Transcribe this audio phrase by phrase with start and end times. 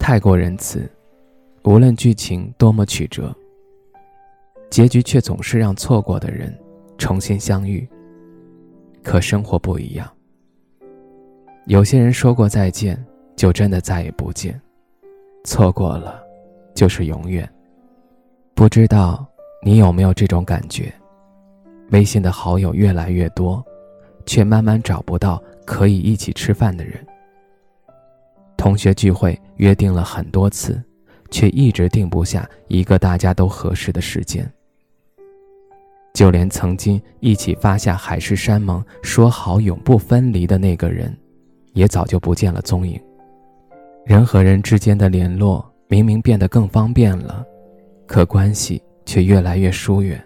[0.00, 0.90] 太过仁慈，
[1.62, 3.32] 无论剧情多么曲折，
[4.70, 6.52] 结局却总是让错过的人
[6.98, 7.86] 重新相遇。
[9.04, 10.10] 可生活不一样，
[11.66, 12.98] 有些人说过再见，
[13.36, 14.54] 就真的再也不见；
[15.44, 16.20] 错过了，
[16.74, 17.48] 就是永远。
[18.54, 19.24] 不知道
[19.62, 20.92] 你有没有这种感觉？
[21.90, 23.64] 微信的好友越来越多，
[24.24, 27.06] 却慢慢找不到可以一起吃饭的人。
[28.60, 30.78] 同学聚会约定了很多次，
[31.30, 34.46] 却一直定不下一个大家都合适的时间。
[36.12, 41.16] 就连曾经一起发下海誓山盟、说好永不分离的那个人，
[41.72, 43.00] 也早就不见了踪影。
[44.04, 47.42] 人和人之间的联络明明变得更方便了，
[48.06, 50.22] 可关系却越来越疏远。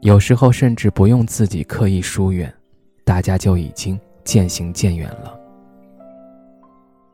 [0.00, 2.50] 有时候甚至不用自己刻意疏远，
[3.04, 5.38] 大家就已经渐行渐远了。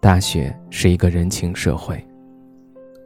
[0.05, 2.07] 大学是一个人情社会，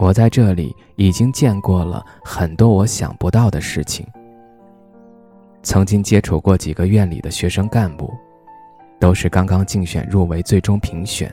[0.00, 4.04] 我在这里已经见过了很多我想不到的事情。
[5.62, 8.12] 曾经接触过几个院里的学生干部，
[8.98, 11.32] 都是刚刚竞选入围最终评选，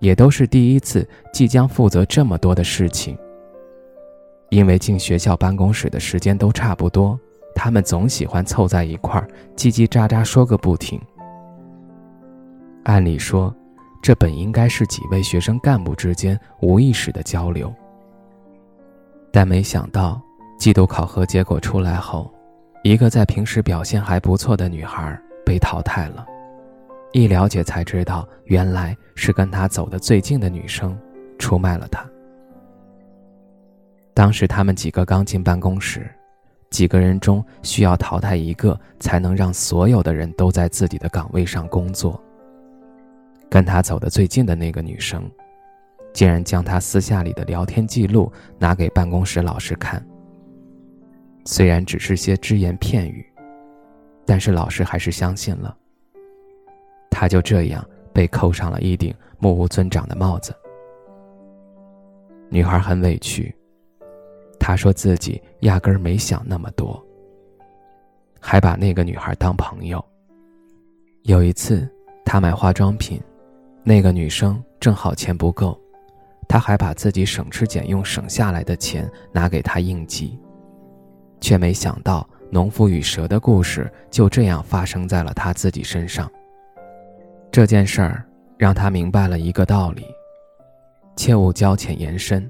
[0.00, 3.16] 也都是第一次即将负责这么多的事情。
[4.50, 7.16] 因为进学校办公室的时间都差不多，
[7.54, 11.00] 他们总喜欢凑在一块儿叽叽喳喳说个不停。
[12.82, 13.54] 按理说。
[14.00, 17.72] 这本应该是几位学生干部之间无意识的交流，
[19.30, 20.20] 但没想到
[20.58, 22.32] 季度考核结果出来后，
[22.82, 26.24] 一个在平时表现还不错的女孩被淘汰了。
[27.12, 30.96] 一了解才知道，原来是跟她走得最近的女生
[31.38, 32.06] 出卖了她。
[34.14, 36.10] 当时他们几个刚进办公室，
[36.70, 42.20] 几个人中需要淘汰一个，才能让所有的人都在自己的岗位上工作。
[43.50, 45.30] 跟他走得最近的那个女生，
[46.12, 50.04] 竟然将他私下里的聊天记录拿给办公室老师看。
[51.44, 53.24] 虽然只是些只言片语，
[54.26, 55.74] 但是老师还是相信了。
[57.10, 60.54] 他就这样被扣上了一顶目无尊长的帽子。
[62.50, 63.54] 女孩很委屈，
[64.60, 67.02] 她说自己压根儿没想那么多，
[68.38, 70.04] 还把那个女孩当朋友。
[71.22, 71.88] 有一次，
[72.26, 73.18] 她买化妆品。
[73.88, 75.80] 那个女生正好钱不够，
[76.46, 80.38] 她还把自己省吃俭用省下来的钱拿给他应急，
[81.40, 86.30] 却没想到农夫与蛇的故事就这样发生在了他自己身上。
[87.50, 88.22] 这件事儿
[88.58, 90.04] 让他明白了一个道理：
[91.16, 92.46] 切勿交浅言深。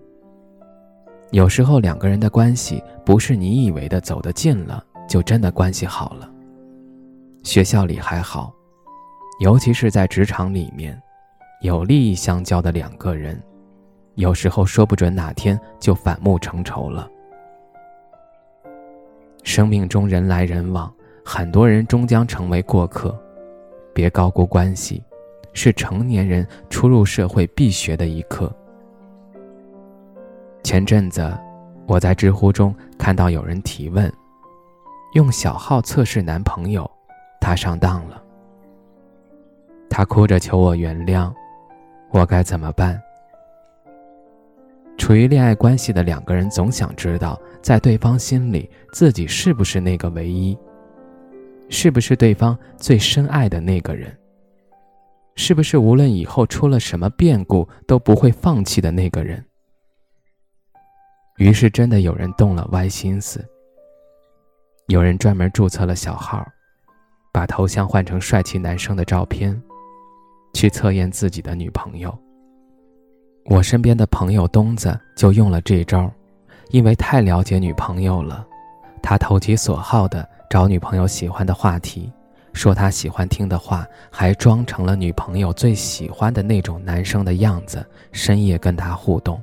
[1.30, 6.28] 有时候两个人的关系不是你以为的走得近了就真的关系好了。
[7.44, 8.52] 学校里还好，
[9.38, 11.00] 尤其是在职场里面。
[11.60, 13.40] 有利益相交的两个人，
[14.14, 17.10] 有时候说不准哪天就反目成仇了。
[19.42, 20.92] 生命中人来人往，
[21.24, 23.18] 很多人终将成为过客，
[23.92, 25.02] 别高估关系，
[25.52, 28.54] 是成年人初入社会必学的一课。
[30.62, 31.36] 前阵子，
[31.88, 34.12] 我在知乎中看到有人提问：
[35.14, 36.88] 用小号测试男朋友，
[37.40, 38.22] 他上当了，
[39.90, 41.32] 他哭着求我原谅。
[42.10, 43.00] 我该怎么办？
[44.96, 50.58] 处于恋爱关系的两个人总想知道，在对方心里自己是不是那个唯一，
[51.68, 54.14] 是不是对方最深爱的那个人，
[55.36, 59.44] 是不是无论以后出了什么变故都不会放弃的那个人。
[61.36, 63.46] 于是，真的有人动了歪心思，
[64.88, 66.44] 有人专门注册了小号，
[67.32, 69.62] 把头像换成帅气男生的照片。
[70.58, 72.12] 去测验自己的女朋友。
[73.44, 76.10] 我身边的朋友东子就用了这招，
[76.70, 78.44] 因为太了解女朋友了，
[79.00, 82.10] 他投其所好的找女朋友喜欢的话题，
[82.54, 89.40] 说他喜欢听的话，还装成了女朋友最喜欢的那种男生的样子，深夜跟他互动。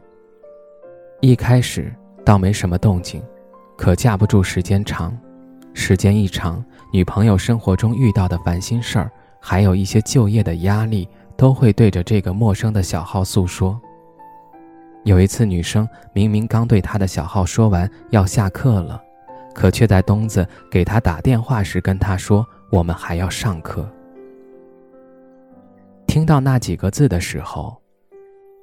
[1.22, 1.96] 一开始
[2.26, 3.24] 倒没什么动静，
[3.78, 5.18] 可架不住时间长，
[5.74, 9.10] 时间一长，女朋友生活中遇到的烦心事儿。
[9.48, 11.08] 还有一些就业的压力，
[11.38, 13.80] 都会对着这个陌生的小号诉说。
[15.04, 19.00] 有一次，女生明明刚对他的小号说完要下课了，
[19.54, 23.88] 可却在东子给他打电话时跟他说：“我们还要上课。”
[26.08, 27.80] 听到那几个字的时候，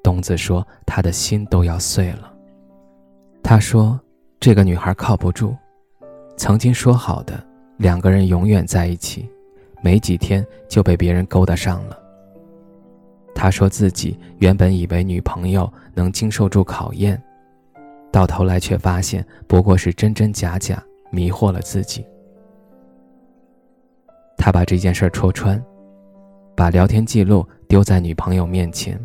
[0.03, 2.35] 东子说他的心都要碎了。
[3.41, 4.01] 他说
[4.41, 5.55] ：“这个女孩靠不住，
[6.37, 7.41] 曾经说好的
[7.77, 9.31] 两个人永远在一起，
[9.83, 11.99] 没几天就被别人勾搭上了。”
[13.35, 17.21] 他说自己原本以为女朋友能经受住考验，
[18.13, 22.07] 到头来却发现不过是真真假假，迷惑了自己。
[24.37, 25.61] 他把这件事戳穿，
[26.55, 29.01] 把聊天记录丢在女朋友面前。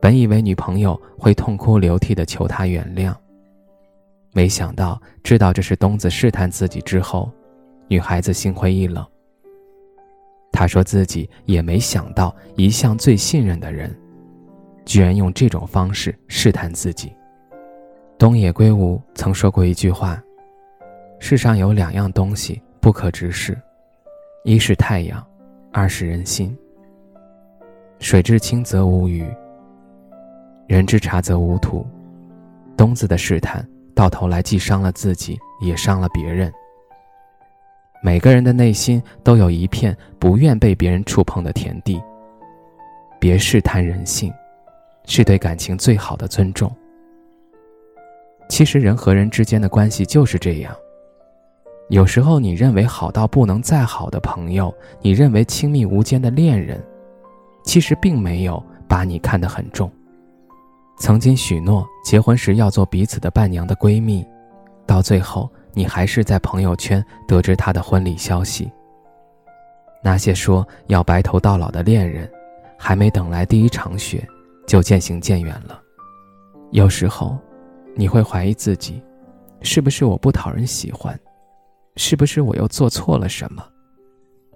[0.00, 3.14] 本以为女朋友会痛哭流涕的求他原谅，
[4.32, 7.30] 没想到知道这是东子试探自己之后，
[7.86, 9.06] 女孩子心灰意冷。
[10.58, 13.96] 他说自己也没想到，一向最信任的人，
[14.84, 17.12] 居然用这种方式试探自己。
[18.18, 20.20] 东野圭吾曾说过一句话
[21.20, 23.56] ：“世上有两样东西不可直视，
[24.42, 25.24] 一是太阳，
[25.70, 26.58] 二是人心。
[28.00, 29.24] 水至清则无鱼，
[30.66, 31.86] 人之察则无徒。”
[32.76, 33.64] 东子的试探，
[33.94, 36.52] 到头来既伤了自己，也伤了别人。
[38.00, 42.00] 每个人的内心都有一片不愿被别人触碰的田地。
[43.18, 44.32] 别试探人性，
[45.04, 46.70] 是对感情最好的尊重。
[48.48, 50.72] 其实人和人之间的关系就是这样。
[51.88, 56.80] 有时候你认为好到不能再好的朋友，你认为亲密无间的恋人，
[57.64, 59.90] 其实并没有把你看得很重。
[60.98, 64.24] 曾经许诺结婚时要做彼此的伴娘的闺蜜，
[64.86, 65.50] 到最后。
[65.72, 68.70] 你还是在朋友圈得知他的婚礼消息。
[70.02, 72.30] 那些说要白头到老的恋人，
[72.78, 74.26] 还没等来第一场雪，
[74.66, 75.80] 就渐行渐远了。
[76.70, 77.38] 有时候，
[77.96, 79.02] 你会怀疑自己，
[79.62, 81.18] 是不是我不讨人喜欢？
[81.96, 83.66] 是不是我又做错了什么？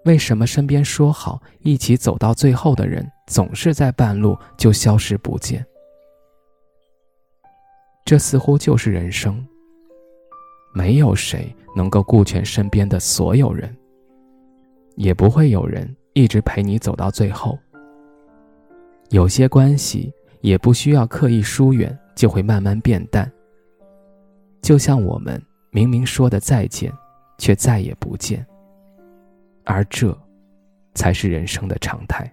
[0.05, 5.65] 为什么身边说好一起走到最后的人，总是在半路就消失不见？
[8.05, 9.45] 这似乎就是人生。
[10.73, 13.75] 没有谁能够顾全身边的所有人，
[14.97, 17.59] 也不会有人一直陪你走到最后。
[19.11, 23.31] 有些关系也不需要刻意疏远，就会慢慢变淡。
[24.63, 25.41] 就像我们
[25.71, 26.93] 明明说的再见，
[27.37, 28.47] 却再也不见，
[29.65, 30.17] 而这，
[30.95, 32.33] 才是人生的常态。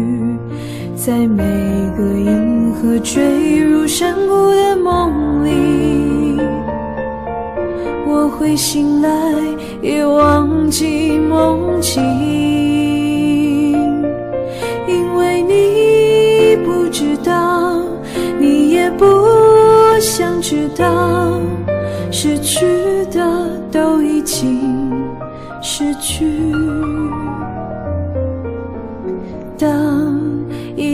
[1.03, 1.43] 在每
[1.97, 3.87] 个银河坠入。
[3.87, 6.39] 山谷的梦里，
[8.05, 9.09] 我会醒来，
[9.81, 12.03] 也忘记梦境，
[14.87, 16.87] 因为你不。
[16.91, 17.81] 知道，
[18.37, 19.05] 你也不
[19.99, 21.39] 想知道，
[22.11, 22.65] 失去
[23.11, 24.91] 的都已经
[25.61, 26.25] 失去。